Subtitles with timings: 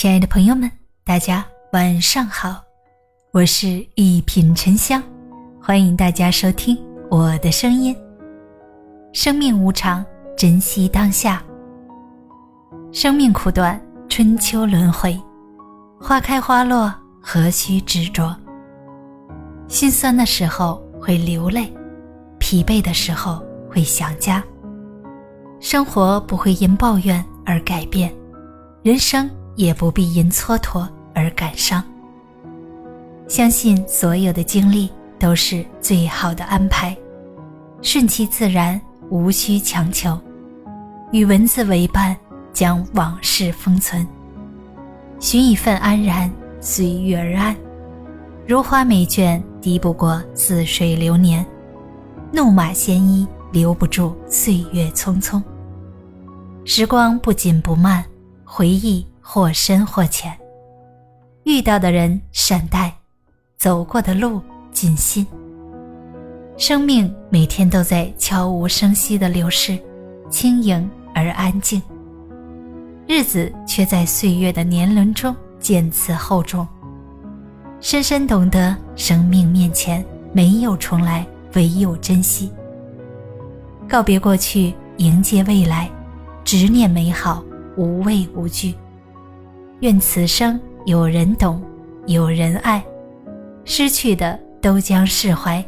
[0.00, 0.70] 亲爱的朋友们，
[1.04, 2.64] 大家晚上好，
[3.32, 5.02] 我是一品沉香，
[5.60, 6.74] 欢迎大家收听
[7.10, 7.94] 我的声音。
[9.12, 10.02] 生命无常，
[10.38, 11.42] 珍惜当下。
[12.92, 13.78] 生命苦短，
[14.08, 15.20] 春秋轮回，
[16.00, 16.90] 花开花落，
[17.20, 18.34] 何须执着？
[19.68, 21.70] 心酸的时候会流泪，
[22.38, 24.42] 疲惫的时候会想家。
[25.60, 28.10] 生活不会因抱怨而改变，
[28.82, 29.30] 人生。
[29.60, 31.84] 也不必因蹉跎而感伤。
[33.28, 36.96] 相信所有的经历都是最好的安排，
[37.82, 40.18] 顺其自然，无需强求。
[41.12, 42.16] 与文字为伴，
[42.54, 44.06] 将往事封存。
[45.18, 47.54] 寻一份安然，随遇而安。
[48.46, 51.44] 如花美眷，敌不过似水流年；
[52.32, 55.42] 怒马鲜衣，留不住岁月匆匆。
[56.64, 58.02] 时光不紧不慢，
[58.42, 59.06] 回忆。
[59.32, 60.36] 或深或浅，
[61.44, 62.92] 遇到的人善待，
[63.56, 65.24] 走过的路尽心。
[66.56, 69.78] 生命每天都在悄无声息的流逝，
[70.28, 71.80] 轻盈而安静。
[73.06, 76.66] 日子却在岁月的年轮中渐次厚重。
[77.80, 82.52] 深深懂得，生命面前没有重来，唯有珍惜。
[83.88, 85.88] 告别过去，迎接未来，
[86.42, 87.44] 执念美好，
[87.76, 88.74] 无畏无惧。
[89.80, 91.62] 愿此生有人懂，
[92.06, 92.84] 有人爱，
[93.64, 95.64] 失去的都将释怀。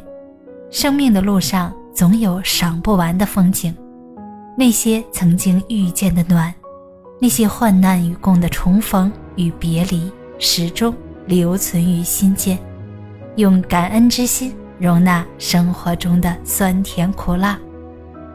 [0.69, 3.75] 生命的路上总有赏不完的风景，
[4.55, 6.53] 那些曾经遇见的暖，
[7.19, 10.93] 那些患难与共的重逢与别离，始终
[11.25, 12.57] 留存于心间。
[13.37, 17.59] 用感恩之心容纳生活中的酸甜苦辣，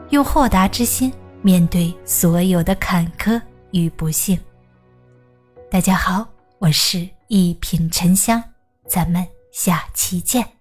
[0.09, 1.09] 用豁达之心
[1.41, 3.41] 面对所有的坎坷
[3.71, 4.37] 与不幸。
[5.71, 8.43] 大家好，我是一品沉香，
[8.87, 10.58] 咱们下期见。